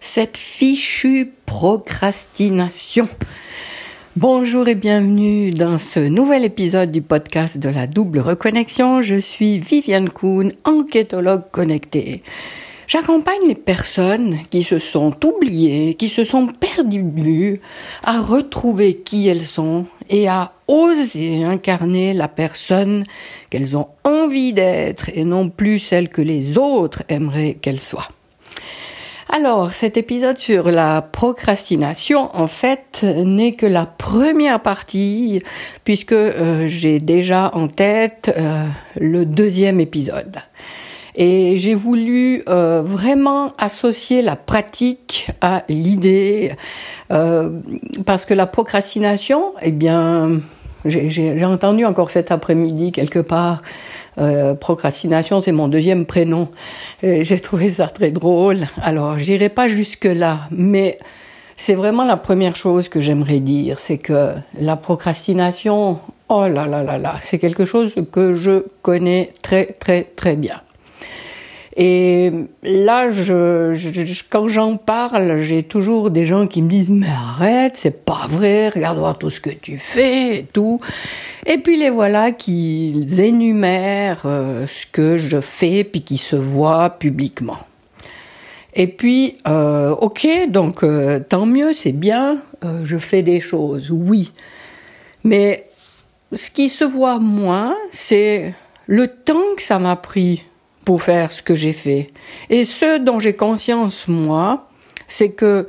cette 0.00 0.36
fichue 0.36 1.32
procrastination. 1.46 3.08
Bonjour 4.16 4.66
et 4.68 4.74
bienvenue 4.74 5.50
dans 5.50 5.78
ce 5.78 6.00
nouvel 6.00 6.44
épisode 6.44 6.90
du 6.90 7.02
podcast 7.02 7.58
de 7.58 7.68
la 7.68 7.86
double 7.86 8.20
reconnexion. 8.20 9.02
Je 9.02 9.16
suis 9.16 9.58
Viviane 9.58 10.08
Kuhn, 10.08 10.52
enquêtologue 10.64 11.50
connectée. 11.52 12.22
J'accompagne 12.88 13.48
les 13.48 13.56
personnes 13.56 14.38
qui 14.48 14.62
se 14.62 14.78
sont 14.78 15.12
oubliées, 15.24 15.94
qui 15.94 16.08
se 16.08 16.24
sont 16.24 16.46
perdues 16.46 17.60
à 18.04 18.20
retrouver 18.20 18.98
qui 18.98 19.26
elles 19.26 19.42
sont 19.42 19.86
et 20.08 20.28
à 20.28 20.52
oser 20.68 21.42
incarner 21.42 22.14
la 22.14 22.28
personne 22.28 23.04
qu'elles 23.50 23.76
ont 23.76 23.88
envie 24.04 24.52
d'être 24.52 25.10
et 25.14 25.24
non 25.24 25.48
plus 25.48 25.80
celle 25.80 26.08
que 26.08 26.22
les 26.22 26.58
autres 26.58 27.02
aimeraient 27.08 27.58
qu'elles 27.60 27.80
soient. 27.80 28.08
Alors, 29.28 29.72
cet 29.72 29.96
épisode 29.96 30.38
sur 30.38 30.70
la 30.70 31.02
procrastination, 31.02 32.30
en 32.34 32.46
fait, 32.46 33.02
n'est 33.02 33.54
que 33.54 33.66
la 33.66 33.84
première 33.84 34.60
partie, 34.60 35.42
puisque 35.82 36.12
euh, 36.12 36.68
j'ai 36.68 37.00
déjà 37.00 37.50
en 37.52 37.66
tête 37.66 38.32
euh, 38.36 38.66
le 38.94 39.26
deuxième 39.26 39.80
épisode. 39.80 40.36
Et 41.16 41.56
j'ai 41.56 41.74
voulu 41.74 42.44
euh, 42.48 42.82
vraiment 42.84 43.52
associer 43.58 44.22
la 44.22 44.36
pratique 44.36 45.28
à 45.40 45.64
l'idée, 45.68 46.52
parce 47.08 48.26
que 48.26 48.34
la 48.34 48.46
procrastination, 48.46 49.54
eh 49.60 49.72
bien, 49.72 50.40
j'ai 50.84 51.44
entendu 51.44 51.84
encore 51.84 52.10
cet 52.10 52.30
après-midi 52.30 52.92
quelque 52.92 53.18
part 53.18 53.62
euh, 54.18 54.54
procrastination, 54.54 55.40
c'est 55.40 55.52
mon 55.52 55.68
deuxième 55.68 56.06
prénom. 56.06 56.48
J'ai 57.02 57.38
trouvé 57.40 57.70
ça 57.70 57.88
très 57.88 58.10
drôle. 58.10 58.66
Alors, 58.82 59.18
j'irai 59.18 59.48
pas 59.48 59.68
jusque 59.68 60.04
là, 60.04 60.40
mais 60.50 60.98
c'est 61.56 61.74
vraiment 61.74 62.04
la 62.04 62.16
première 62.16 62.54
chose 62.54 62.88
que 62.88 63.00
j'aimerais 63.00 63.40
dire, 63.40 63.78
c'est 63.78 63.98
que 63.98 64.32
la 64.60 64.76
procrastination, 64.76 65.98
oh 66.28 66.46
là 66.46 66.66
là 66.66 66.82
là 66.82 66.98
là, 66.98 67.16
c'est 67.22 67.38
quelque 67.38 67.64
chose 67.64 67.94
que 68.12 68.34
je 68.34 68.64
connais 68.82 69.30
très 69.42 69.66
très 69.66 70.04
très 70.04 70.36
bien. 70.36 70.60
Et 71.78 72.32
là, 72.62 73.10
je, 73.10 73.76
quand 74.30 74.48
j'en 74.48 74.78
parle, 74.78 75.36
j'ai 75.36 75.62
toujours 75.62 76.10
des 76.10 76.24
gens 76.24 76.46
qui 76.46 76.62
me 76.62 76.70
disent 76.70 76.88
mais 76.88 77.06
arrête, 77.06 77.76
c'est 77.76 78.04
pas 78.04 78.26
vrai, 78.30 78.70
regarde 78.70 78.98
voir 78.98 79.18
tout 79.18 79.28
ce 79.28 79.40
que 79.40 79.50
tu 79.50 79.76
fais 79.76 80.38
et 80.38 80.42
tout. 80.44 80.80
Et 81.44 81.58
puis 81.58 81.76
les 81.76 81.90
voilà 81.90 82.32
qui 82.32 83.06
énumèrent 83.18 84.22
euh, 84.24 84.66
ce 84.66 84.86
que 84.86 85.18
je 85.18 85.38
fais 85.42 85.84
puis 85.84 86.00
qui 86.00 86.16
se 86.16 86.36
voient 86.36 86.88
publiquement. 86.88 87.58
Et 88.72 88.86
puis, 88.86 89.36
euh, 89.46 89.90
ok, 89.90 90.26
donc 90.48 90.82
euh, 90.82 91.20
tant 91.20 91.44
mieux, 91.44 91.74
c'est 91.74 91.92
bien, 91.92 92.38
je 92.82 92.98
fais 92.98 93.22
des 93.22 93.40
choses, 93.40 93.90
oui. 93.90 94.32
Mais 95.24 95.68
ce 96.32 96.50
qui 96.50 96.68
se 96.68 96.84
voit 96.84 97.18
moins, 97.18 97.74
c'est 97.92 98.54
le 98.86 99.08
temps 99.08 99.54
que 99.56 99.62
ça 99.62 99.78
m'a 99.78 99.96
pris 99.96 100.42
pour 100.86 101.02
faire 101.02 101.32
ce 101.32 101.42
que 101.42 101.56
j'ai 101.56 101.72
fait. 101.72 102.12
Et 102.48 102.62
ce 102.62 102.98
dont 102.98 103.18
j'ai 103.18 103.34
conscience, 103.34 104.06
moi, 104.06 104.68
c'est 105.08 105.30
que 105.30 105.66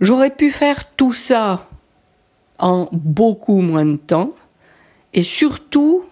j'aurais 0.00 0.28
pu 0.28 0.50
faire 0.50 0.84
tout 0.94 1.14
ça 1.14 1.66
en 2.58 2.86
beaucoup 2.92 3.62
moins 3.62 3.86
de 3.86 3.96
temps. 3.96 4.34
Et 5.14 5.22
surtout, 5.22 6.04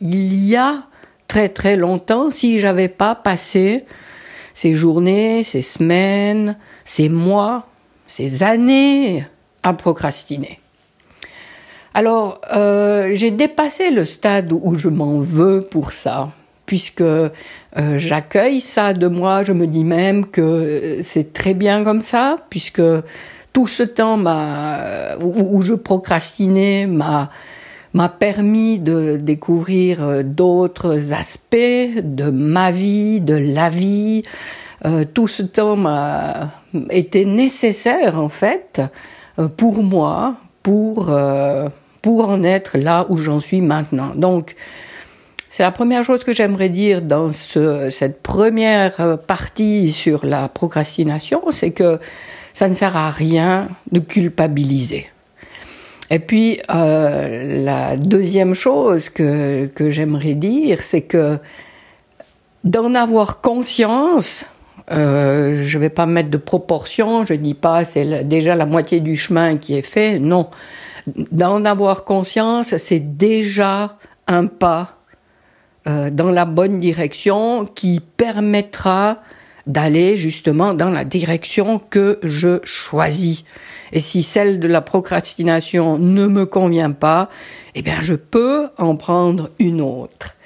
il 0.00 0.34
y 0.42 0.56
a 0.56 0.84
très 1.28 1.50
très 1.50 1.76
longtemps, 1.76 2.30
si 2.30 2.60
j'avais 2.60 2.88
pas 2.88 3.14
passé 3.14 3.84
ces 4.54 4.72
journées, 4.72 5.44
ces 5.44 5.60
semaines, 5.60 6.56
ces 6.86 7.10
mois, 7.10 7.66
ces 8.06 8.42
années 8.42 9.26
à 9.62 9.74
procrastiner. 9.74 10.60
Alors, 11.92 12.40
euh, 12.54 13.10
j'ai 13.12 13.30
dépassé 13.30 13.90
le 13.90 14.06
stade 14.06 14.50
où 14.54 14.76
je 14.76 14.88
m'en 14.88 15.20
veux 15.20 15.60
pour 15.60 15.92
ça 15.92 16.30
puisque 16.66 17.00
euh, 17.00 17.30
j'accueille 17.72 18.60
ça 18.60 18.92
de 18.92 19.06
moi, 19.06 19.44
je 19.44 19.52
me 19.52 19.66
dis 19.66 19.84
même 19.84 20.26
que 20.26 20.98
c'est 21.02 21.32
très 21.32 21.54
bien 21.54 21.84
comme 21.84 22.02
ça, 22.02 22.36
puisque 22.50 22.82
tout 23.52 23.66
ce 23.66 23.84
temps 23.84 24.16
m'a, 24.16 25.16
où, 25.22 25.62
je 25.62 25.74
procrastinais 25.74 26.86
m'a 26.86 27.30
m'a 27.94 28.10
permis 28.10 28.78
de 28.78 29.16
découvrir 29.16 30.04
euh, 30.04 30.22
d'autres 30.22 31.14
aspects 31.14 31.56
de 31.56 32.28
ma 32.28 32.70
vie, 32.70 33.22
de 33.22 33.34
la 33.34 33.70
vie. 33.70 34.20
Euh, 34.84 35.06
tout 35.14 35.28
ce 35.28 35.42
temps 35.42 35.76
m'a 35.76 36.52
été 36.90 37.24
nécessaire 37.24 38.20
en 38.20 38.28
fait 38.28 38.82
pour 39.56 39.82
moi, 39.82 40.34
pour 40.62 41.10
pour 42.02 42.28
en 42.28 42.42
être 42.42 42.76
là 42.76 43.06
où 43.08 43.16
j'en 43.16 43.40
suis 43.40 43.62
maintenant. 43.62 44.12
Donc 44.14 44.54
c'est 45.56 45.62
la 45.62 45.72
première 45.72 46.04
chose 46.04 46.22
que 46.22 46.34
j'aimerais 46.34 46.68
dire 46.68 47.00
dans 47.00 47.32
ce, 47.32 47.88
cette 47.88 48.22
première 48.22 49.18
partie 49.26 49.90
sur 49.90 50.26
la 50.26 50.50
procrastination, 50.50 51.50
c'est 51.50 51.70
que 51.70 51.98
ça 52.52 52.68
ne 52.68 52.74
sert 52.74 52.94
à 52.94 53.08
rien 53.08 53.66
de 53.90 54.00
culpabiliser. 54.00 55.06
Et 56.10 56.18
puis 56.18 56.60
euh, 56.70 57.64
la 57.64 57.96
deuxième 57.96 58.52
chose 58.52 59.08
que, 59.08 59.70
j'aimerais 59.78 60.34
dire, 60.34 60.82
c'est 60.82 61.00
que 61.00 61.38
d'en 62.62 62.94
avoir 62.94 63.40
conscience, 63.40 64.44
euh, 64.90 65.62
je 65.64 65.78
vais 65.78 65.88
pas 65.88 66.04
mettre 66.04 66.28
de 66.28 66.36
proportion, 66.36 67.24
je 67.24 67.32
dis 67.32 67.54
pas 67.54 67.86
c'est 67.86 68.24
déjà 68.24 68.56
la 68.56 68.66
moitié 68.66 69.00
du 69.00 69.16
chemin 69.16 69.56
qui 69.56 69.72
est 69.72 69.86
fait, 69.86 70.18
non. 70.18 70.50
D'en 71.32 71.64
avoir 71.64 72.04
conscience, 72.04 72.76
c'est 72.76 73.16
déjà 73.16 73.96
un 74.26 74.48
pas 74.48 74.95
euh, 75.88 76.10
dans 76.10 76.30
la 76.30 76.44
bonne 76.44 76.78
direction 76.78 77.66
qui 77.66 78.00
permettra 78.00 79.18
d'aller 79.66 80.16
justement 80.16 80.74
dans 80.74 80.90
la 80.90 81.04
direction 81.04 81.78
que 81.78 82.18
je 82.22 82.60
choisis. 82.64 83.44
Et 83.92 84.00
si 84.00 84.22
celle 84.22 84.60
de 84.60 84.68
la 84.68 84.80
procrastination 84.80 85.98
ne 85.98 86.26
me 86.26 86.46
convient 86.46 86.92
pas, 86.92 87.28
eh 87.74 87.82
bien 87.82 87.98
je 88.00 88.14
peux 88.14 88.68
en 88.78 88.96
prendre 88.96 89.50
une 89.58 89.80
autre. 89.80 90.36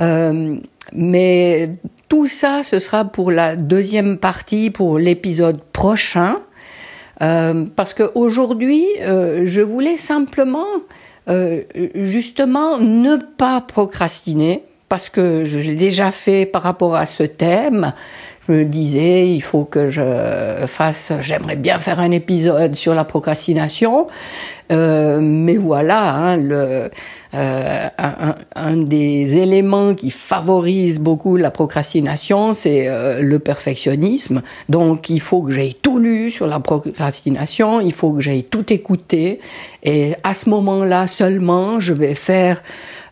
Euh, 0.00 0.56
mais 0.92 1.70
tout 2.08 2.26
ça, 2.26 2.62
ce 2.64 2.78
sera 2.78 3.04
pour 3.04 3.30
la 3.30 3.56
deuxième 3.56 4.16
partie, 4.16 4.70
pour 4.70 4.98
l'épisode 4.98 5.60
prochain, 5.72 6.36
euh, 7.20 7.66
parce 7.76 7.94
que 7.94 8.10
aujourd'hui, 8.14 8.84
euh, 9.02 9.42
je 9.44 9.60
voulais 9.60 9.96
simplement, 9.96 10.66
euh, 11.28 11.62
justement, 11.94 12.78
ne 12.78 13.16
pas 13.16 13.60
procrastiner, 13.60 14.64
parce 14.88 15.10
que 15.10 15.44
je 15.44 15.58
l'ai 15.58 15.74
déjà 15.74 16.10
fait 16.10 16.46
par 16.46 16.62
rapport 16.62 16.96
à 16.96 17.06
ce 17.06 17.22
thème. 17.22 17.92
Je 18.46 18.52
me 18.52 18.64
disais, 18.64 19.28
il 19.28 19.42
faut 19.42 19.64
que 19.64 19.90
je 19.90 20.64
fasse, 20.66 21.12
j'aimerais 21.20 21.56
bien 21.56 21.78
faire 21.78 22.00
un 22.00 22.10
épisode 22.10 22.74
sur 22.76 22.94
la 22.94 23.04
procrastination, 23.04 24.06
euh, 24.70 25.18
mais 25.20 25.56
voilà, 25.56 26.14
hein, 26.14 26.36
le, 26.36 26.90
euh, 27.34 27.88
un, 27.98 28.34
un, 28.54 28.76
des 28.76 29.36
éléments 29.36 29.94
qui 29.94 30.10
favorise 30.10 30.98
beaucoup 30.98 31.36
la 31.36 31.50
procrastination, 31.50 32.54
c'est 32.54 32.88
euh, 32.88 33.20
le 33.20 33.38
perfectionnisme. 33.38 34.42
Donc, 34.68 35.10
il 35.10 35.20
faut 35.20 35.42
que 35.42 35.52
j'aille 35.52 35.74
tout 35.74 35.98
lu 35.98 36.30
sur 36.30 36.46
la 36.46 36.60
procrastination, 36.60 37.80
il 37.80 37.92
faut 37.92 38.12
que 38.12 38.20
j'aille 38.20 38.44
tout 38.44 38.72
écouter, 38.72 39.40
et 39.82 40.14
à 40.22 40.32
ce 40.32 40.48
moment-là 40.48 41.06
seulement, 41.06 41.80
je 41.80 41.92
vais 41.92 42.14
faire 42.14 42.62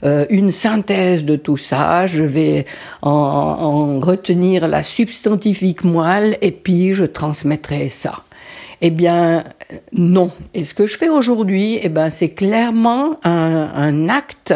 euh, 0.04 0.24
une 0.30 0.52
synthèse 0.52 1.24
de 1.24 1.36
tout 1.36 1.56
ça, 1.56 2.06
je 2.06 2.22
vais 2.22 2.64
en, 3.02 3.10
en 3.10 4.00
retenir 4.00 4.68
la 4.68 4.82
substantifique 4.82 5.84
moelle 5.84 6.36
et 6.42 6.52
puis 6.52 6.94
je 6.94 7.04
transmettrai 7.04 7.88
ça. 7.88 8.22
Eh 8.82 8.90
bien, 8.90 9.44
non. 9.92 10.30
Et 10.54 10.62
ce 10.62 10.74
que 10.74 10.86
je 10.86 10.96
fais 10.96 11.08
aujourd'hui, 11.08 11.80
eh 11.82 11.88
ben, 11.88 12.10
c'est 12.10 12.28
clairement 12.28 13.18
un, 13.24 14.08
acte 14.08 14.54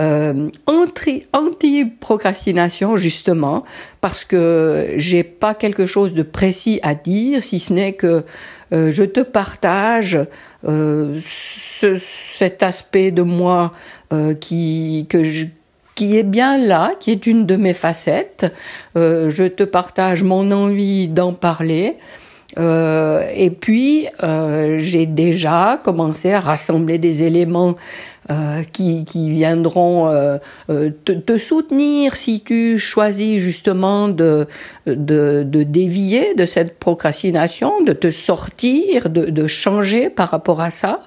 euh, 0.00 0.48
anti-procrastination 0.66 2.96
justement 2.96 3.64
parce 4.00 4.24
que 4.24 4.94
j'ai 4.96 5.22
pas 5.22 5.54
quelque 5.54 5.86
chose 5.86 6.14
de 6.14 6.22
précis 6.22 6.80
à 6.82 6.94
dire 6.94 7.44
si 7.44 7.60
ce 7.60 7.72
n'est 7.72 7.92
que 7.92 8.24
euh, 8.72 8.90
je 8.90 9.04
te 9.04 9.20
partage 9.20 10.18
euh, 10.66 11.18
ce, 11.26 12.00
cet 12.36 12.62
aspect 12.62 13.10
de 13.10 13.22
moi 13.22 13.72
qui 14.40 15.06
qui 15.94 16.16
est 16.16 16.24
bien 16.24 16.56
là, 16.56 16.94
qui 16.98 17.12
est 17.12 17.26
une 17.26 17.46
de 17.46 17.56
mes 17.56 17.74
facettes. 17.74 18.46
Je 18.96 19.46
te 19.46 19.62
partage 19.62 20.24
mon 20.24 20.50
envie 20.50 21.08
d'en 21.08 21.34
parler. 21.34 21.98
Euh, 22.58 23.28
et 23.34 23.50
puis, 23.50 24.08
euh, 24.22 24.78
j'ai 24.78 25.06
déjà 25.06 25.80
commencé 25.82 26.32
à 26.32 26.40
rassembler 26.40 26.98
des 26.98 27.22
éléments 27.22 27.76
euh, 28.30 28.62
qui, 28.72 29.04
qui, 29.04 29.30
viendront 29.30 30.10
te, 30.68 31.12
te, 31.12 31.38
soutenir 31.38 32.16
si 32.16 32.40
tu 32.40 32.78
choisis 32.78 33.38
justement 33.38 34.08
de, 34.08 34.46
de, 34.86 35.44
dévier 35.44 36.34
de 36.34 36.46
cette 36.46 36.78
procrastination, 36.78 37.82
de 37.82 37.92
te 37.92 38.10
sortir, 38.10 39.10
de 39.10 39.46
changer 39.46 40.10
par 40.10 40.30
rapport 40.30 40.60
à 40.60 40.70
ça. 40.70 41.00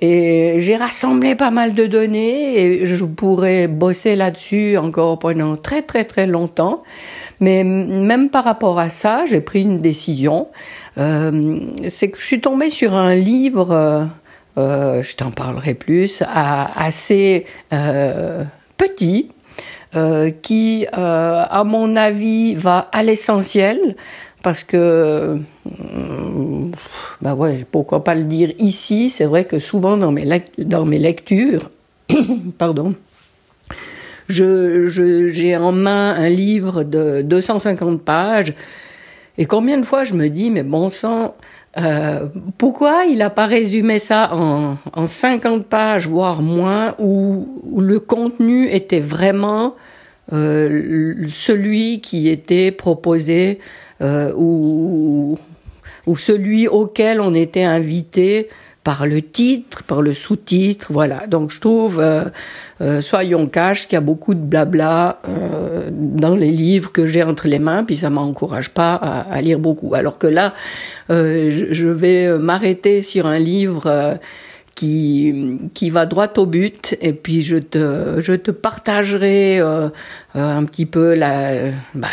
Et 0.00 0.56
j'ai 0.58 0.76
rassemblé 0.76 1.34
pas 1.34 1.50
mal 1.50 1.74
de 1.74 1.86
données 1.86 2.60
et 2.60 2.86
je 2.86 3.04
pourrais 3.04 3.66
bosser 3.66 4.14
là-dessus 4.14 4.76
encore 4.76 5.18
pendant 5.18 5.56
très 5.56 5.82
très 5.82 6.04
très 6.04 6.26
longtemps. 6.26 6.84
Mais 7.40 7.64
même 7.64 8.30
par 8.30 8.44
rapport 8.44 8.78
à 8.78 8.90
ça, 8.90 9.24
j'ai 9.28 9.40
pris 9.40 9.62
une 9.62 9.80
décision. 9.80 10.48
Euh, 10.98 11.58
c'est 11.88 12.10
que 12.10 12.20
je 12.20 12.26
suis 12.26 12.40
tombée 12.40 12.70
sur 12.70 12.94
un 12.94 13.14
livre, 13.14 13.72
euh, 13.72 14.04
euh 14.58 15.02
je 15.02 15.16
t'en 15.16 15.30
parlerai 15.30 15.74
plus, 15.74 16.22
assez 16.26 17.46
euh, 17.72 18.44
petit, 18.76 19.30
euh, 19.94 20.30
qui, 20.30 20.86
à 20.92 21.62
mon 21.64 21.96
avis, 21.96 22.54
va 22.54 22.88
à 22.92 23.02
l'essentiel 23.02 23.96
parce 24.42 24.62
que 24.62 25.38
bah 27.20 27.34
ouais, 27.34 27.66
pourquoi 27.70 28.04
pas 28.04 28.14
le 28.14 28.24
dire 28.24 28.52
ici, 28.58 29.10
c'est 29.10 29.24
vrai 29.24 29.44
que 29.44 29.58
souvent 29.58 29.96
dans 29.96 30.12
mes 30.12 30.42
dans 30.58 30.84
mes 30.84 30.98
lectures 30.98 31.70
pardon, 32.58 32.94
je, 34.28 34.86
j'ai 35.32 35.56
en 35.56 35.72
main 35.72 36.14
un 36.14 36.28
livre 36.28 36.84
de 36.84 37.22
250 37.22 38.02
pages, 38.02 38.54
et 39.36 39.46
combien 39.46 39.78
de 39.78 39.84
fois 39.84 40.04
je 40.04 40.14
me 40.14 40.28
dis, 40.28 40.50
mais 40.50 40.62
bon 40.62 40.90
sang, 40.90 41.34
euh, 41.78 42.28
pourquoi 42.56 43.04
il 43.04 43.18
n'a 43.18 43.30
pas 43.30 43.46
résumé 43.46 43.98
ça 43.98 44.30
en, 44.32 44.76
en 44.92 45.06
50 45.06 45.66
pages, 45.66 46.08
voire 46.08 46.42
moins, 46.42 46.94
où, 46.98 47.60
où 47.62 47.80
le 47.80 48.00
contenu 48.00 48.68
était 48.68 49.00
vraiment 49.00 49.74
euh, 50.32 51.14
celui 51.28 52.00
qui 52.00 52.28
était 52.28 52.72
proposé 52.72 53.60
euh, 54.00 54.32
ou, 54.36 55.38
ou 56.06 56.16
celui 56.16 56.68
auquel 56.68 57.20
on 57.20 57.34
était 57.34 57.64
invité 57.64 58.48
par 58.84 59.06
le 59.06 59.20
titre, 59.20 59.82
par 59.82 60.02
le 60.02 60.14
sous-titre, 60.14 60.86
voilà. 60.90 61.26
Donc 61.26 61.50
je 61.50 61.60
trouve, 61.60 62.00
euh, 62.00 62.24
euh, 62.80 63.00
soyons 63.00 63.46
cash, 63.46 63.86
qu'il 63.86 63.94
y 63.94 63.96
a 63.96 64.00
beaucoup 64.00 64.34
de 64.34 64.40
blabla 64.40 65.20
euh, 65.28 65.88
dans 65.92 66.34
les 66.34 66.50
livres 66.50 66.90
que 66.92 67.04
j'ai 67.04 67.22
entre 67.22 67.48
les 67.48 67.58
mains, 67.58 67.84
puis 67.84 67.96
ça 67.96 68.10
m'encourage 68.10 68.70
pas 68.70 68.94
à, 68.94 69.40
lire 69.42 69.58
beaucoup. 69.58 69.94
Alors 69.94 70.18
que 70.18 70.26
là, 70.26 70.54
je, 71.10 71.68
je, 71.70 71.86
vais 71.86 72.38
m'arrêter 72.38 73.02
sur 73.02 73.26
un 73.26 73.38
livre 73.38 74.18
qui, 74.78 75.58
qui 75.74 75.90
va 75.90 76.06
droit 76.06 76.28
au 76.36 76.46
but 76.46 76.96
et 77.00 77.12
puis 77.12 77.42
je 77.42 77.56
te, 77.56 78.20
je 78.20 78.32
te 78.32 78.52
partagerai 78.52 79.58
euh, 79.58 79.88
euh 80.36 80.58
un 80.58 80.64
petit 80.64 80.86
peu 80.86 81.14
la, 81.14 81.72
bah, 81.94 82.06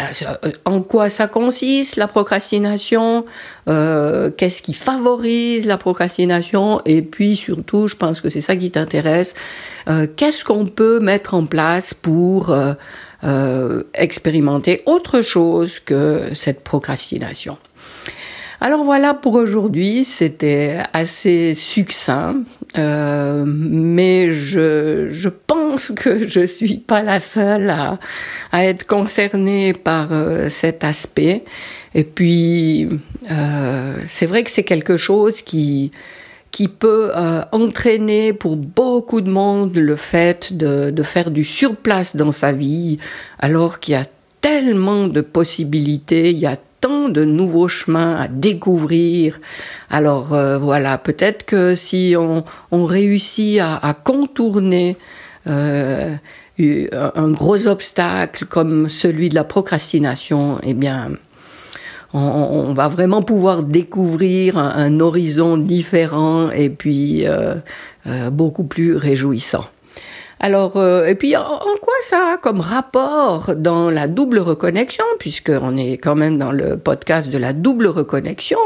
en 0.66 0.82
quoi 0.82 1.10
ça 1.10 1.28
consiste 1.28 1.96
la 1.96 2.08
procrastination, 2.08 3.26
euh, 3.70 4.32
qu'est-ce 4.36 4.64
qui 4.64 4.74
favorise 4.74 5.68
la 5.68 5.78
procrastination 5.78 6.82
et 6.86 7.04
puis 7.04 7.36
surtout, 7.36 7.88
je 7.88 7.96
pense 7.96 8.20
que 8.20 8.30
c'est 8.30 8.42
ça 8.42 8.56
qui 8.56 8.72
t'intéresse, 8.72 9.36
euh, 9.88 10.08
qu'est-ce 10.16 10.44
qu'on 10.44 10.66
peut 10.66 11.00
mettre 11.00 11.36
en 11.36 11.46
place 11.46 11.94
pour 11.94 12.50
euh, 12.50 12.74
euh, 13.24 13.84
expérimenter 13.94 14.82
autre 14.88 15.22
chose 15.22 15.78
que 15.78 16.34
cette 16.34 16.62
procrastination. 16.64 17.60
Alors 18.62 18.84
voilà 18.84 19.14
pour 19.14 19.36
aujourd'hui, 19.36 20.06
c'était 20.06 20.80
assez 20.94 21.54
succinct, 21.56 22.38
euh, 22.78 23.44
mais 23.46 24.32
je, 24.32 25.10
je 25.10 25.30
pense 25.30 25.92
que 25.92 26.28
je 26.28 26.46
suis 26.46 26.78
pas 26.78 27.04
la 27.04 27.20
seule 27.20 27.70
à, 27.70 28.00
à 28.52 28.66
être 28.66 28.88
concernée 28.88 29.74
par 29.74 30.14
euh, 30.14 30.48
cet 30.50 30.84
aspect. 30.84 31.44
Et 31.94 32.04
puis, 32.04 32.88
euh, 33.30 33.96
c'est 34.06 34.26
vrai 34.26 34.44
que 34.44 34.52
c'est 34.52 34.64
quelque 34.64 34.98
chose 34.98 35.42
qui 35.42 35.92
qui 36.52 36.70
peut 36.70 37.12
euh, 37.14 37.44
entraîner 37.52 38.32
pour 38.32 38.56
beaucoup 38.56 39.20
de 39.20 39.30
monde 39.30 39.76
le 39.76 39.98
fait 39.98 40.56
de, 40.56 40.90
de 40.90 41.04
faire 41.04 41.30
du 41.30 41.44
surplace 41.44 42.16
dans 42.16 42.32
sa 42.32 42.54
vie, 42.54 42.96
alors 43.40 43.82
qu'il 43.82 43.92
y 43.92 43.98
a 43.98 44.06
tellement 44.40 45.08
de 45.08 45.20
possibilités, 45.20 46.32
il 46.32 46.38
y 46.38 46.46
a 46.46 46.56
de 46.86 47.24
nouveaux 47.24 47.68
chemins 47.68 48.16
à 48.16 48.28
découvrir. 48.28 49.40
Alors 49.90 50.34
euh, 50.34 50.58
voilà, 50.58 50.98
peut-être 50.98 51.44
que 51.44 51.76
si 51.76 52.16
on, 52.18 52.44
réussit 52.86 53.60
à, 53.60 53.96
contourner 54.04 54.98
euh, 55.48 56.16
un 56.60 57.32
gros 57.32 57.68
obstacle 57.68 58.46
comme 58.46 58.90
celui 58.90 59.30
de 59.30 59.36
la 59.36 59.44
procrastination, 59.44 60.60
eh 60.64 60.74
bien, 60.74 61.12
on, 62.14 62.74
va 62.74 62.88
vraiment 62.88 63.22
pouvoir 63.22 63.64
découvrir 63.64 64.58
un, 64.58 65.00
horizon 65.00 65.58
différent 65.58 66.52
et 66.52 66.70
puis 66.70 67.26
euh 67.28 67.56
beaucoup 68.32 68.66
plus 68.66 68.96
réjouissant. 68.96 69.66
Alors, 70.40 70.76
euh, 70.76 71.08
et 71.08 71.16
puis 71.16 71.36
en, 71.38 71.60
quoi 71.82 71.94
ça 72.02 72.34
a 72.34 72.38
comme 72.38 72.60
rapport 72.60 73.56
dans 73.56 73.90
la 73.90 74.08
double 74.08 74.40
reconnexion, 74.40 75.06
puisqu'on 75.18 75.78
est 75.78 75.94
quand 75.94 76.16
même 76.16 76.38
dans 76.38 76.52
le 76.52 76.78
podcast 76.78 77.30
de 77.30 77.38
la 77.38 77.54
double 77.54 77.88
reconnexion, 77.88 78.60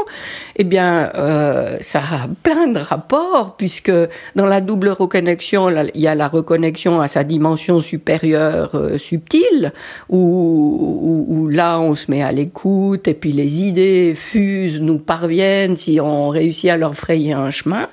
eh 0.56 0.64
bien, 0.64 1.10
euh, 1.14 1.78
ça 1.80 2.00
a 2.00 2.28
plein 2.42 2.66
de 2.66 2.80
rapports, 2.80 3.56
puisque 3.56 3.92
dans 4.34 4.46
la 4.46 4.60
double 4.60 4.88
reconnexion, 4.88 5.70
il 5.94 6.00
y 6.00 6.08
a 6.08 6.14
la 6.16 6.28
reconnexion 6.28 7.00
à 7.00 7.06
sa 7.06 7.22
dimension 7.22 7.80
supérieure 7.80 8.70
euh, 8.74 8.98
subtile, 8.98 9.72
où, 10.08 10.18
où, 10.18 11.26
où, 11.28 11.48
là 11.48 11.78
on 11.78 11.94
se 11.94 12.10
met 12.10 12.22
à 12.22 12.32
l'écoute, 12.32 13.06
et 13.06 13.14
puis 13.14 13.32
les 13.32 13.62
idées 13.62 14.14
fusent, 14.16 14.80
nous 14.80 14.98
parviennent, 14.98 15.76
si 15.76 16.00
on 16.00 16.28
réussit 16.30 16.70
à 16.70 16.76
leur 16.76 16.96
frayer 16.96 17.32
un 17.32 17.50
chemin. 17.50 17.86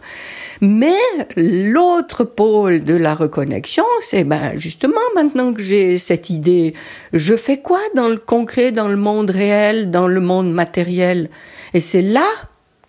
Mais 0.61 0.97
l'autre 1.35 2.23
pôle 2.23 2.83
de 2.83 2.95
la 2.95 3.15
reconnexion, 3.15 3.85
c'est 4.01 4.23
ben 4.23 4.57
justement 4.57 5.01
maintenant 5.15 5.53
que 5.53 5.61
j'ai 5.61 5.97
cette 5.97 6.29
idée, 6.29 6.73
je 7.13 7.35
fais 7.35 7.57
quoi 7.57 7.79
dans 7.95 8.09
le 8.09 8.17
concret, 8.17 8.71
dans 8.71 8.87
le 8.87 8.95
monde 8.95 9.29
réel, 9.29 9.91
dans 9.91 10.07
le 10.07 10.19
monde 10.19 10.51
matériel? 10.51 11.29
Et 11.73 11.79
c'est 11.79 12.01
là 12.01 12.27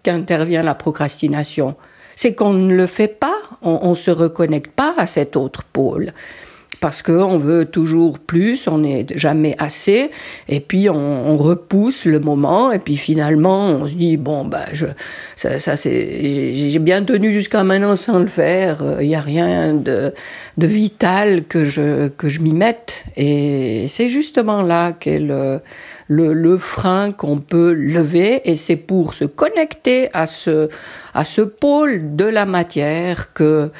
qu'intervient 0.03 0.62
la 0.62 0.75
procrastination. 0.75 1.76
C'est 2.17 2.35
qu'on 2.35 2.53
ne 2.53 2.75
le 2.75 2.87
fait 2.87 3.09
pas, 3.09 3.38
on, 3.62 3.79
on 3.82 3.94
se 3.94 4.11
reconnecte 4.11 4.73
pas 4.73 4.94
à 4.97 5.06
cet 5.06 5.37
autre 5.37 5.65
pôle 5.65 6.12
parce 6.80 7.02
qu'on 7.02 7.38
veut 7.38 7.64
toujours 7.64 8.19
plus, 8.19 8.69
on 8.69 8.78
n'est 8.78 9.06
jamais 9.14 9.54
assez, 9.58 10.10
et 10.48 10.60
puis 10.60 10.88
on, 10.88 10.94
on, 10.94 11.36
repousse 11.36 12.04
le 12.04 12.20
moment, 12.20 12.72
et 12.72 12.78
puis 12.78 12.96
finalement 12.96 13.66
on 13.66 13.86
se 13.86 13.94
dit 13.94 14.16
bon 14.16 14.44
bah 14.44 14.66
je 14.72 14.86
ça, 15.36 15.58
ça 15.58 15.76
c'est 15.76 16.55
j'ai 16.55 16.79
bien 16.79 17.03
tenu 17.05 17.32
jusqu'à 17.32 17.64
maintenant 17.64 17.96
sans 17.96 18.19
le 18.19 18.26
faire, 18.26 18.79
il 18.81 18.86
euh, 18.86 19.08
n'y 19.08 19.17
a 19.17 19.20
rien 19.20 19.74
de 19.74 20.12
de 20.56 20.67
vital 20.67 21.44
que 21.44 21.64
je 21.64 22.08
que 22.08 22.29
je 22.29 22.41
m'y 22.41 22.53
mette, 22.53 23.05
et 23.17 23.86
c'est 23.88 24.08
justement 24.08 24.62
là 24.62 24.93
qu'est 24.93 25.20
le 25.20 25.60
le, 26.10 26.32
le 26.32 26.56
frein 26.56 27.12
qu'on 27.12 27.38
peut 27.38 27.72
lever, 27.72 28.41
et 28.44 28.55
c'est 28.55 28.76
pour 28.76 29.14
se 29.14 29.24
connecter 29.24 30.08
à 30.14 30.26
ce 30.26 30.69
à 31.14 31.24
ce 31.24 31.43
pôle 31.43 32.17
de 32.17 32.24
la 32.24 32.46
matière 32.46 33.32
que 33.32 33.70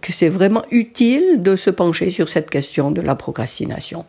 que 0.00 0.12
c'est 0.12 0.28
vraiment 0.28 0.62
utile 0.70 1.42
de 1.42 1.56
se 1.56 1.70
pencher 1.70 2.10
sur 2.10 2.28
cette 2.28 2.50
question 2.50 2.90
de 2.90 3.00
la 3.00 3.14
procrastination. 3.14 4.04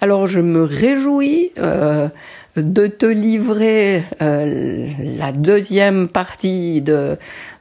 Alors 0.00 0.26
je 0.26 0.40
me 0.40 0.64
réjouis 0.64 1.52
euh, 1.58 2.08
de 2.56 2.86
te 2.86 3.06
livrer 3.06 4.02
euh, 4.20 4.88
la 5.16 5.32
deuxième 5.32 6.08
partie 6.08 6.80
de, 6.80 7.16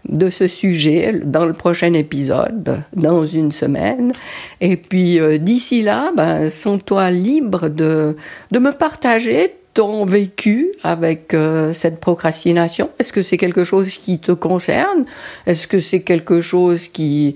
de 0.10 0.30
ce 0.30 0.48
sujet 0.48 1.22
dans 1.24 1.46
le 1.46 1.54
prochain 1.54 1.94
épisode, 1.94 2.82
dans 2.96 3.26
une 3.26 3.52
semaine. 3.52 4.12
Et 4.60 4.76
puis 4.76 5.20
euh, 5.20 5.38
d'ici 5.38 5.82
là, 5.84 6.12
ben, 6.16 6.50
sens-toi 6.50 7.12
libre 7.12 7.70
de, 7.70 8.16
de 8.52 8.60
me 8.60 8.72
partager 8.72 9.54
ton 9.74 10.06
vécu 10.06 10.72
avec 10.84 11.34
euh, 11.34 11.74
cette 11.74 12.00
procrastination? 12.00 12.90
Est-ce 13.00 13.14
que 13.14 13.24
c'est 13.24 13.38
quelque 13.38 13.64
chose 13.64 13.90
qui 13.98 14.20
te 14.20 14.32
concerne? 14.32 15.06
Est-ce 15.46 15.68
que 15.68 15.80
c'est 15.80 16.02
quelque 16.02 16.42
chose 16.42 16.88
qui 16.88 17.36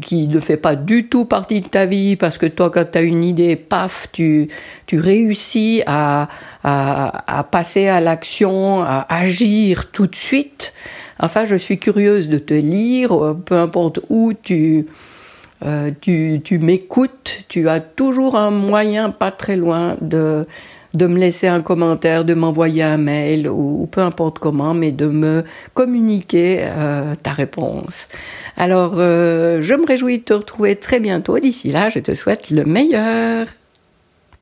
qui 0.00 0.28
ne 0.28 0.38
fait 0.38 0.56
pas 0.56 0.76
du 0.76 1.08
tout 1.08 1.24
partie 1.24 1.60
de 1.60 1.66
ta 1.66 1.84
vie 1.84 2.14
parce 2.14 2.38
que 2.38 2.46
toi 2.46 2.70
quand 2.70 2.92
tu 2.92 2.98
as 2.98 3.02
une 3.02 3.24
idée 3.24 3.56
paf 3.56 4.06
tu 4.12 4.48
tu 4.86 5.00
réussis 5.00 5.82
à 5.86 6.28
à, 6.62 7.38
à 7.38 7.42
passer 7.42 7.88
à 7.88 8.00
l'action 8.00 8.82
à 8.82 9.06
agir 9.08 9.90
tout 9.90 10.06
de 10.06 10.14
suite? 10.14 10.74
Enfin 11.18 11.44
je 11.44 11.56
suis 11.56 11.78
curieuse 11.78 12.28
de 12.28 12.38
te 12.38 12.54
lire 12.54 13.34
peu 13.44 13.56
importe 13.56 14.00
où 14.08 14.32
tu 14.32 14.86
euh, 15.62 15.90
tu, 16.00 16.40
tu 16.42 16.58
m'écoutes, 16.58 17.44
tu 17.48 17.68
as 17.68 17.80
toujours 17.80 18.36
un 18.36 18.50
moyen 18.50 19.10
pas 19.10 19.30
très 19.30 19.56
loin 19.56 19.96
de 20.00 20.46
de 20.94 21.06
me 21.06 21.18
laisser 21.18 21.46
un 21.46 21.60
commentaire, 21.60 22.24
de 22.24 22.34
m'envoyer 22.34 22.82
un 22.82 22.96
mail 22.96 23.48
ou, 23.48 23.88
peu 23.90 24.00
importe 24.00 24.38
comment, 24.38 24.74
mais 24.74 24.92
de 24.92 25.06
me 25.06 25.44
communiquer 25.74 26.58
euh, 26.60 27.14
ta 27.22 27.32
réponse. 27.32 28.08
Alors, 28.56 28.94
euh, 28.96 29.60
je 29.60 29.74
me 29.74 29.86
réjouis 29.86 30.18
de 30.18 30.24
te 30.24 30.34
retrouver 30.34 30.76
très 30.76 31.00
bientôt. 31.00 31.38
D'ici 31.38 31.70
là, 31.72 31.88
je 31.88 31.98
te 31.98 32.14
souhaite 32.14 32.50
le 32.50 32.64
meilleur. 32.64 33.46